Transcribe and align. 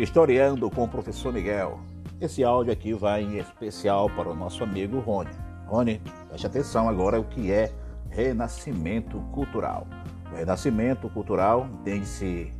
Historiando 0.00 0.70
com 0.70 0.84
o 0.84 0.88
professor 0.88 1.30
Miguel. 1.30 1.78
Esse 2.18 2.42
áudio 2.42 2.72
aqui 2.72 2.94
vai 2.94 3.22
em 3.22 3.36
especial 3.36 4.08
para 4.08 4.30
o 4.30 4.34
nosso 4.34 4.64
amigo 4.64 4.98
Rony. 4.98 5.28
Rony, 5.66 6.00
preste 6.26 6.46
atenção 6.46 6.88
agora 6.88 7.20
o 7.20 7.24
que 7.24 7.52
é 7.52 7.70
renascimento 8.08 9.20
cultural. 9.30 9.86
O 10.32 10.36
renascimento 10.36 11.06
cultural 11.10 11.68
entende-se 11.70 12.50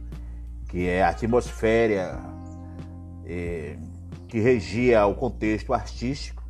que 0.69 0.87
é 0.87 1.03
a 1.03 1.09
atmosfera 1.09 2.21
eh, 3.25 3.79
que 4.29 4.39
regia 4.39 5.07
o 5.07 5.15
contexto 5.15 5.73
artístico, 5.73 6.43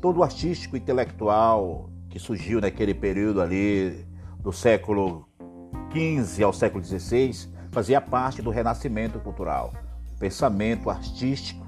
todo 0.00 0.18
o 0.18 0.24
artístico 0.24 0.76
intelectual 0.76 1.88
que 2.10 2.18
surgiu 2.18 2.60
naquele 2.60 2.92
período 2.92 3.40
ali 3.40 4.04
do 4.40 4.52
século 4.52 5.28
XV 5.92 6.42
ao 6.42 6.52
século 6.52 6.82
XVI 6.82 7.48
fazia 7.70 8.00
parte 8.00 8.42
do 8.42 8.50
renascimento 8.50 9.20
cultural 9.20 9.72
pensamento 10.24 10.88
artístico. 10.88 11.66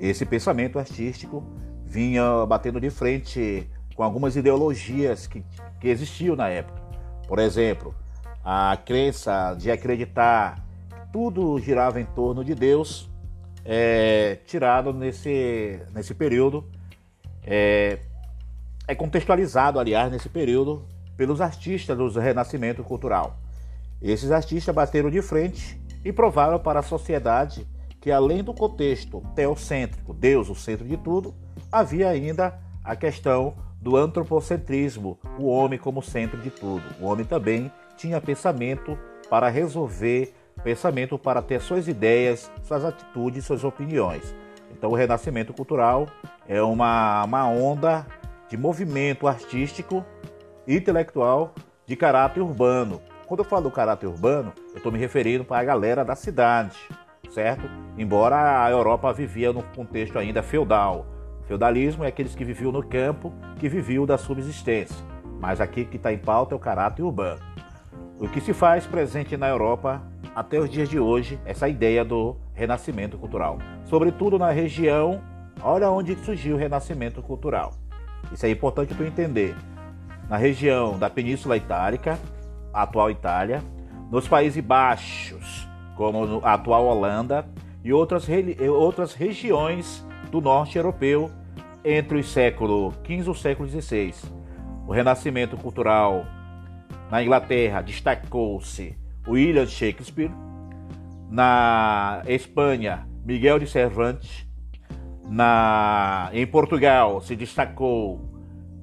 Esse 0.00 0.24
pensamento 0.24 0.78
artístico 0.78 1.44
vinha 1.84 2.46
batendo 2.46 2.80
de 2.80 2.88
frente 2.88 3.68
com 3.94 4.02
algumas 4.02 4.34
ideologias 4.34 5.26
que, 5.26 5.44
que 5.78 5.88
existiam 5.88 6.34
na 6.34 6.48
época. 6.48 6.80
Por 7.26 7.38
exemplo, 7.38 7.94
a 8.42 8.78
crença 8.82 9.54
de 9.58 9.70
acreditar 9.70 10.64
que 10.88 11.12
tudo 11.12 11.58
girava 11.58 12.00
em 12.00 12.06
torno 12.06 12.42
de 12.42 12.54
Deus, 12.54 13.10
é, 13.62 14.38
tirado 14.46 14.90
nesse, 14.94 15.78
nesse 15.92 16.14
período, 16.14 16.64
é, 17.44 17.98
é 18.86 18.94
contextualizado, 18.94 19.78
aliás, 19.78 20.10
nesse 20.10 20.30
período, 20.30 20.86
pelos 21.14 21.42
artistas 21.42 21.98
do 21.98 22.08
Renascimento 22.18 22.82
Cultural. 22.82 23.38
Esses 24.00 24.30
artistas 24.30 24.74
bateram 24.74 25.10
de 25.10 25.20
frente 25.20 25.78
e 26.02 26.10
provaram 26.10 26.58
para 26.58 26.80
a 26.80 26.82
sociedade 26.82 27.68
que 28.00 28.10
além 28.10 28.42
do 28.42 28.54
contexto 28.54 29.22
teocêntrico, 29.34 30.14
Deus 30.14 30.48
o 30.48 30.54
centro 30.54 30.86
de 30.86 30.96
tudo, 30.96 31.34
havia 31.70 32.08
ainda 32.08 32.58
a 32.84 32.96
questão 32.96 33.54
do 33.80 33.96
antropocentrismo, 33.96 35.18
o 35.38 35.46
homem 35.46 35.78
como 35.78 36.02
centro 36.02 36.40
de 36.40 36.50
tudo. 36.50 36.82
O 37.00 37.06
homem 37.06 37.24
também 37.24 37.70
tinha 37.96 38.20
pensamento 38.20 38.98
para 39.28 39.48
resolver, 39.48 40.34
pensamento 40.62 41.18
para 41.18 41.42
ter 41.42 41.60
suas 41.60 41.86
ideias, 41.86 42.50
suas 42.62 42.84
atitudes, 42.84 43.44
suas 43.44 43.64
opiniões. 43.64 44.34
Então, 44.70 44.90
o 44.90 44.94
renascimento 44.94 45.52
cultural 45.52 46.08
é 46.46 46.62
uma, 46.62 47.24
uma 47.24 47.48
onda 47.48 48.06
de 48.48 48.56
movimento 48.56 49.26
artístico, 49.26 50.04
intelectual, 50.66 51.54
de 51.86 51.96
caráter 51.96 52.40
urbano. 52.40 53.00
Quando 53.26 53.40
eu 53.40 53.44
falo 53.44 53.64
do 53.64 53.70
caráter 53.70 54.06
urbano, 54.06 54.52
eu 54.70 54.76
estou 54.76 54.90
me 54.90 54.98
referindo 54.98 55.44
para 55.44 55.58
a 55.58 55.64
galera 55.64 56.04
da 56.04 56.14
cidade, 56.14 56.76
certo? 57.30 57.68
Embora 57.96 58.64
a 58.64 58.70
Europa 58.70 59.12
vivia 59.12 59.52
num 59.52 59.62
contexto 59.62 60.18
ainda 60.18 60.42
feudal. 60.42 61.06
Feudalismo 61.46 62.04
é 62.04 62.08
aqueles 62.08 62.34
que 62.34 62.44
viviam 62.44 62.70
no 62.70 62.82
campo, 62.82 63.32
que 63.58 63.68
viviam 63.68 64.04
da 64.04 64.18
subsistência. 64.18 64.96
Mas 65.40 65.60
aqui 65.60 65.84
que 65.84 65.96
está 65.96 66.12
em 66.12 66.18
pauta 66.18 66.54
é 66.54 66.56
o 66.56 66.60
caráter 66.60 67.02
urbano. 67.02 67.40
O 68.18 68.28
que 68.28 68.40
se 68.40 68.52
faz 68.52 68.86
presente 68.86 69.36
na 69.36 69.48
Europa 69.48 70.02
até 70.34 70.58
os 70.58 70.68
dias 70.68 70.88
de 70.88 70.98
hoje, 70.98 71.38
essa 71.44 71.68
ideia 71.68 72.04
do 72.04 72.36
renascimento 72.52 73.16
cultural. 73.16 73.58
Sobretudo 73.84 74.38
na 74.38 74.50
região, 74.50 75.22
olha 75.62 75.90
onde 75.90 76.16
surgiu 76.16 76.56
o 76.56 76.58
renascimento 76.58 77.22
cultural. 77.22 77.72
Isso 78.32 78.44
é 78.44 78.50
importante 78.50 78.94
para 78.94 79.06
entender. 79.06 79.54
Na 80.28 80.36
região 80.36 80.98
da 80.98 81.08
Península 81.08 81.56
Itálica, 81.56 82.18
atual 82.72 83.10
Itália, 83.10 83.62
nos 84.10 84.28
Países 84.28 84.62
Baixos, 84.62 85.68
como 85.98 86.40
a 86.44 86.54
atual 86.54 86.86
Holanda, 86.86 87.44
e 87.82 87.92
outras, 87.92 88.24
outras 88.70 89.14
regiões 89.14 90.06
do 90.30 90.40
norte 90.40 90.78
europeu 90.78 91.28
entre 91.84 92.18
o 92.18 92.24
século 92.24 92.92
XV 93.04 93.26
e 93.26 93.30
o 93.30 93.34
século 93.34 93.68
XVI. 93.68 94.14
O 94.86 94.92
renascimento 94.92 95.56
cultural 95.56 96.24
na 97.10 97.20
Inglaterra 97.22 97.82
destacou-se 97.82 98.96
William 99.26 99.66
Shakespeare, 99.66 100.30
na 101.28 102.22
Espanha 102.26 103.06
Miguel 103.24 103.58
de 103.58 103.66
Cervantes, 103.66 104.46
na 105.28 106.30
em 106.32 106.46
Portugal 106.46 107.20
se 107.20 107.34
destacou 107.34 108.20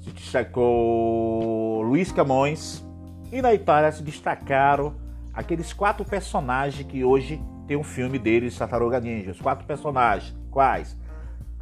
se 0.01 0.11
destacou 0.11 1.81
Luís 1.81 2.11
Camões 2.11 2.85
e 3.31 3.41
na 3.41 3.53
Itália 3.53 3.91
se 3.91 4.03
destacaram 4.03 5.04
aqueles 5.35 5.73
quatro 5.73 6.05
personagens 6.05 6.87
que 6.87 7.03
hoje 7.03 7.41
tem 7.67 7.75
um 7.75 7.83
filme 7.83 8.17
deles, 8.17 8.57
Tartaruga 8.57 8.99
Ninja. 8.99 9.31
Os 9.31 9.41
quatro 9.41 9.65
personagens, 9.65 10.35
quais? 10.49 10.97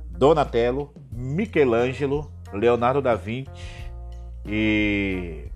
Donatello, 0.10 0.94
Michelangelo, 1.12 2.32
Leonardo 2.54 3.02
da 3.02 3.16
Vinci 3.16 3.52
e 4.46 5.48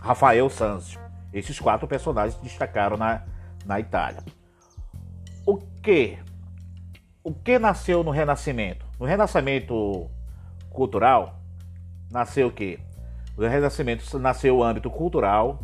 Rafael 0.00 0.48
Sanzio. 0.48 0.98
Esses 1.32 1.60
quatro 1.60 1.86
personagens 1.86 2.40
destacaram 2.40 2.96
na, 2.96 3.22
na 3.66 3.78
Itália. 3.78 4.22
O 5.44 5.58
que? 5.58 6.18
O 7.22 7.34
que 7.34 7.58
nasceu 7.58 8.02
no 8.02 8.10
Renascimento? 8.10 8.86
No 8.98 9.04
Renascimento 9.04 10.10
cultural, 10.70 11.38
nasceu 12.10 12.48
o 12.48 12.52
quê? 12.52 12.78
No 13.36 13.46
Renascimento 13.46 14.18
nasceu 14.18 14.56
o 14.56 14.64
âmbito 14.64 14.90
cultural, 14.90 15.60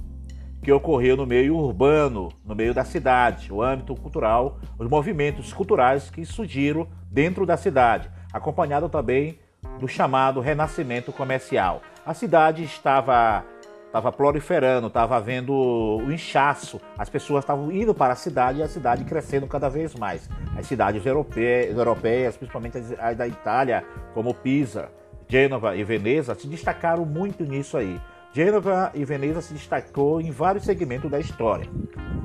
que 0.65 0.73
ocorreu 0.73 1.15
no 1.15 1.27
meio 1.27 1.55
urbano, 1.57 2.31
no 2.43 2.55
meio 2.55 2.73
da 2.73 2.85
cidade, 2.85 3.53
o 3.53 3.63
âmbito 3.63 3.95
cultural, 3.95 4.59
os 4.79 4.89
movimentos 4.89 5.53
culturais 5.53 6.09
que 6.09 6.25
surgiram 6.25 6.89
dentro 7.11 7.45
da 7.45 7.57
cidade, 7.57 8.11
acompanhado 8.33 8.89
também 8.89 9.39
do 9.79 9.87
chamado 9.87 10.41
renascimento 10.41 11.13
comercial. 11.13 11.83
A 12.05 12.15
cidade 12.15 12.65
estava 12.65 13.45
estava 13.87 14.11
proliferando, 14.11 14.89
estava 14.89 15.17
havendo 15.17 15.53
o 15.53 16.11
inchaço, 16.11 16.81
as 16.99 17.09
pessoas 17.09 17.45
estavam 17.45 17.71
indo 17.71 17.95
para 17.95 18.15
a 18.15 18.17
cidade 18.17 18.59
e 18.59 18.63
a 18.63 18.67
cidade 18.67 19.05
crescendo 19.05 19.47
cada 19.47 19.69
vez 19.69 19.95
mais. 19.95 20.29
As 20.59 20.67
cidades 20.67 21.07
europeias, 21.07 21.77
europeias 21.77 22.37
principalmente 22.37 22.79
as 22.99 23.17
da 23.17 23.29
Itália, 23.29 23.85
como 24.13 24.35
Pisa, 24.35 24.91
Gênova 25.29 25.77
e 25.77 25.85
Veneza, 25.85 26.35
se 26.35 26.49
destacaram 26.49 27.05
muito 27.05 27.45
nisso 27.45 27.77
aí. 27.77 28.01
Gênova 28.35 28.91
e 28.95 29.05
Veneza 29.05 29.41
se 29.41 29.55
destacou 29.55 30.21
em 30.21 30.33
vários 30.33 30.65
segmentos 30.65 31.09
da 31.09 31.21
história, 31.21 31.71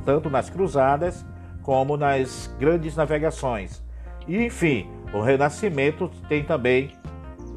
tanto 0.03 0.27
nas 0.27 0.49
cruzadas 0.49 1.23
como 1.61 1.95
nas 1.95 2.51
grandes 2.59 2.95
navegações. 2.95 3.83
E 4.27 4.43
enfim, 4.43 4.89
o 5.13 5.21
Renascimento 5.21 6.09
tem 6.27 6.43
também 6.43 6.89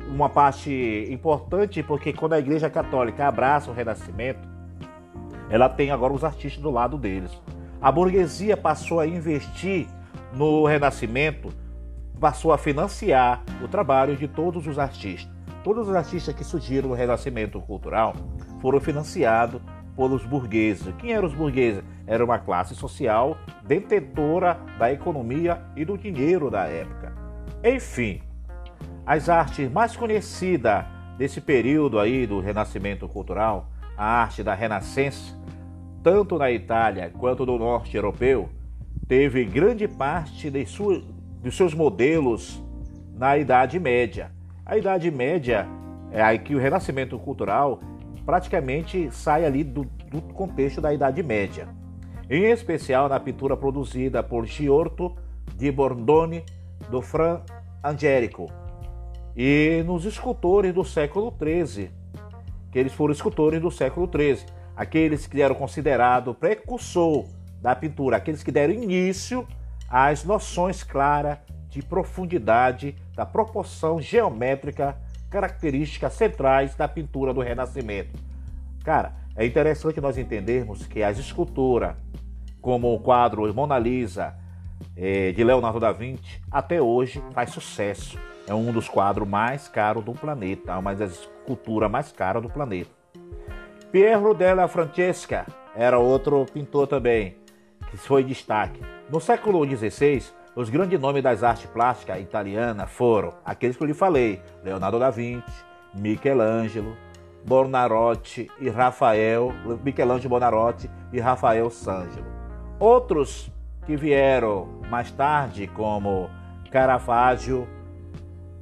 uma 0.07 0.29
parte 0.29 1.09
importante, 1.11 1.83
porque 1.83 2.13
quando 2.13 2.35
a 2.35 2.39
Igreja 2.39 2.69
Católica 2.69 3.27
abraça 3.27 3.71
o 3.71 3.75
Renascimento, 3.75 4.47
ela 5.49 5.71
tem 5.71 5.91
agora 5.91 6.13
os 6.13 6.23
artistas 6.23 6.63
do 6.63 6.71
lado 6.71 6.99
deles. 6.99 7.33
A 7.81 7.91
burguesia 7.91 8.55
passou 8.55 9.01
a 9.01 9.07
investir 9.07 9.87
no 10.35 10.67
Renascimento, 10.67 11.49
passou 12.21 12.53
a 12.53 12.59
financiar 12.59 13.43
o 13.65 13.67
trabalho 13.67 14.15
de 14.15 14.29
todos 14.29 14.67
os 14.67 14.79
artistas. 14.79 15.32
Todos 15.65 15.89
os 15.89 15.95
artistas 15.95 16.35
que 16.35 16.43
surgiram 16.43 16.89
no 16.89 16.95
Renascimento 16.95 17.61
Cultural 17.61 18.15
foram 18.61 18.81
financiados 18.81 19.61
pelos 19.97 20.25
burgueses. 20.25 20.93
Quem 20.99 21.13
eram 21.13 21.29
os 21.29 21.35
burgueses? 21.35 21.85
Era 22.07 22.25
uma 22.25 22.39
classe 22.39 22.75
social 22.75 23.37
detentora 23.65 24.59
da 24.79 24.93
economia 24.93 25.63
e 25.77 25.85
do 25.85 25.97
dinheiro 25.97 26.51
da 26.51 26.65
época. 26.65 27.13
Enfim, 27.63 28.21
as 29.07 29.29
artes 29.29 29.71
mais 29.71 29.97
conhecidas 29.97 30.85
desse 31.17 31.41
período 31.41 32.01
aí 32.01 32.27
do 32.27 32.41
Renascimento 32.41 33.07
Cultural, 33.09 33.69
a 33.97 34.05
arte 34.05 34.43
da 34.43 34.55
Renascença, 34.55 35.39
tanto 36.03 36.39
na 36.39 36.51
Itália 36.51 37.13
quanto 37.17 37.47
no 37.47 37.57
norte 37.57 37.97
europeu, 37.97 38.49
teve 39.07 39.45
grande 39.45 39.87
parte 39.87 40.51
de 40.51 40.67
sua, 40.67 41.01
dos 41.41 41.57
seus 41.57 41.73
modelos 41.73 42.61
na 43.15 43.39
Idade 43.39 43.79
Média. 43.79 44.33
A 44.65 44.77
Idade 44.77 45.11
Média 45.11 45.67
é 46.13 46.23
aí 46.23 46.39
que 46.39 46.55
o 46.55 46.59
Renascimento 46.59 47.19
Cultural 47.19 47.81
praticamente 48.25 49.11
sai 49.11 49.45
ali 49.45 49.65
do, 49.65 49.85
do 50.09 50.23
contexto 50.23 50.81
da 50.81 50.95
Idade 50.95 51.21
Média, 51.21 51.69
em 52.31 52.45
especial 52.45 53.09
na 53.09 53.19
pintura 53.19 53.57
produzida 53.57 54.23
por 54.23 54.47
Giotto 54.47 55.17
di 55.57 55.71
Bordone 55.73 56.45
do 56.89 57.03
Fra 57.03 57.45
Angelico. 57.83 58.47
E 59.37 59.83
nos 59.85 60.05
escultores 60.05 60.73
do 60.73 60.85
século 60.85 61.35
XIII, 61.37 61.91
que 62.71 62.79
eles 62.79 62.93
foram 62.93 63.13
escultores 63.13 63.61
do 63.61 63.71
século 63.71 64.09
XIII, 64.09 64.47
aqueles 64.77 65.27
que 65.27 65.43
eram 65.43 65.57
considerados 65.57 66.37
precursor 66.37 67.25
da 67.61 67.75
pintura, 67.75 68.19
aqueles 68.19 68.45
que 68.45 68.53
deram 68.53 68.73
início 68.73 69.45
às 69.89 70.25
noções 70.25 70.85
claras 70.85 71.39
de 71.73 71.83
profundidade 71.83 72.95
da 73.17 73.25
proporção 73.25 74.01
geométrica 74.01 74.95
características 75.31 76.13
centrais 76.13 76.75
da 76.75 76.87
pintura 76.87 77.33
do 77.33 77.41
Renascimento. 77.41 78.11
Cara, 78.85 79.15
é 79.35 79.47
interessante 79.47 79.99
nós 79.99 80.19
entendermos 80.19 80.87
que 80.87 81.03
as 81.03 81.19
esculturas, 81.19 81.97
como 82.61 82.93
o 82.93 83.01
quadro 83.01 83.53
Mona 83.55 83.79
Lisa, 83.79 84.35
é, 84.95 85.33
de 85.33 85.43
Leonardo 85.43 85.81
da 85.81 85.93
Vinci 85.93 86.43
até 86.51 86.83
hoje 86.83 87.23
faz 87.33 87.51
sucesso. 87.51 88.19
É 88.47 88.53
um 88.53 88.71
dos 88.71 88.89
quadros 88.89 89.27
mais 89.27 89.67
caros 89.67 90.05
do 90.05 90.13
planeta, 90.13 90.77
uma 90.77 90.95
das 90.95 91.13
esculturas 91.13 91.91
mais 91.91 92.13
caras 92.13 92.43
do 92.43 92.51
planeta. 92.51 92.91
Piero 93.91 94.35
della 94.35 94.69
Francesca 94.69 95.47
era 95.75 95.99
outro 95.99 96.45
pintor 96.53 96.87
também, 96.87 97.37
que 97.91 97.97
foi 97.97 98.23
destaque. 98.23 98.81
No 99.09 99.21
século 99.21 99.65
XVI, 99.65 100.23
os 100.55 100.69
grandes 100.69 101.01
nomes 101.01 101.23
das 101.23 101.43
artes 101.43 101.67
plásticas 101.67 102.21
italianas 102.21 102.91
foram 102.91 103.35
aqueles 103.45 103.77
que 103.77 103.83
eu 103.83 103.87
lhe 103.87 103.95
falei: 103.95 104.43
Leonardo 104.63 104.99
da 104.99 105.11
Vinci, 105.11 105.65
Michelangelo, 105.95 106.97
Bonarotti 107.45 108.51
e 108.61 108.69
Rafael, 108.69 109.53
Michelangelo 109.83 110.29
Bonarotti 110.29 110.91
e 111.13 111.21
Rafael 111.21 111.71
Sangelo. 111.71 112.27
Outros 112.79 113.51
que 113.87 113.97
vieram 113.97 114.81
mais 114.89 115.11
tarde, 115.11 115.67
como 115.67 116.31
Caravaggio, 116.71 117.67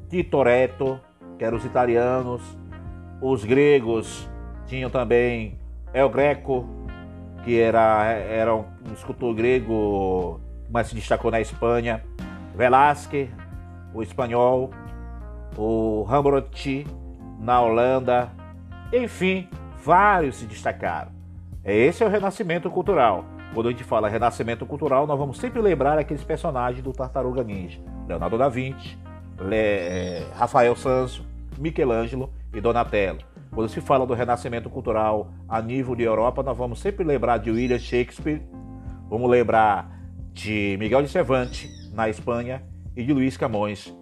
Tintoretto, 0.08 1.00
que 1.38 1.44
eram 1.44 1.58
os 1.58 1.64
italianos, 1.64 2.42
os 3.20 3.44
gregos 3.44 4.28
tinham 4.66 4.90
também 4.90 5.58
El 5.92 6.08
Greco, 6.08 6.66
que 7.44 7.60
era, 7.60 8.04
era 8.04 8.54
um 8.54 8.64
escultor 8.92 9.34
grego, 9.34 10.40
mas 10.70 10.88
se 10.88 10.94
destacou 10.94 11.30
na 11.30 11.40
Espanha, 11.40 12.02
Velázquez, 12.54 13.28
o 13.92 14.02
espanhol, 14.02 14.70
o 15.56 16.04
Rembrandt 16.04 16.86
na 17.38 17.60
Holanda, 17.60 18.30
enfim, 18.92 19.48
vários 19.82 20.36
se 20.36 20.46
destacaram. 20.46 21.10
Esse 21.64 22.02
é 22.02 22.06
o 22.06 22.10
renascimento 22.10 22.70
cultural. 22.70 23.24
Quando 23.52 23.68
a 23.68 23.70
gente 23.72 23.82
fala 23.82 24.08
renascimento 24.08 24.64
cultural, 24.64 25.06
nós 25.06 25.18
vamos 25.18 25.38
sempre 25.38 25.60
lembrar 25.60 25.98
aqueles 25.98 26.22
personagens 26.22 26.82
do 26.82 26.92
Tartaruga 26.92 27.42
Ninja: 27.42 27.80
Leonardo 28.06 28.38
da 28.38 28.48
Vinci, 28.48 28.96
Le... 29.38 29.56
É, 29.56 30.26
Rafael 30.34 30.76
Sanzo, 30.76 31.26
Michelangelo 31.58 32.30
e 32.54 32.60
Donatello. 32.60 33.18
Quando 33.50 33.68
se 33.68 33.80
fala 33.80 34.06
do 34.06 34.14
renascimento 34.14 34.70
cultural 34.70 35.28
a 35.48 35.60
nível 35.60 35.96
de 35.96 36.04
Europa, 36.04 36.42
nós 36.42 36.56
vamos 36.56 36.78
sempre 36.78 37.04
lembrar 37.04 37.38
de 37.38 37.50
William 37.50 37.78
Shakespeare, 37.78 38.40
vamos 39.08 39.28
lembrar 39.28 39.99
de 40.32 40.76
Miguel 40.78 41.02
de 41.02 41.08
Cervantes 41.08 41.68
na 41.92 42.08
Espanha 42.08 42.62
e 42.96 43.02
de 43.02 43.12
Luiz 43.12 43.36
Camões 43.36 43.94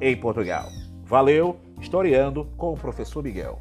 em 0.00 0.16
Portugal. 0.16 0.68
Valeu, 1.04 1.58
historiando 1.80 2.46
com 2.56 2.72
o 2.72 2.76
professor 2.76 3.22
Miguel. 3.22 3.58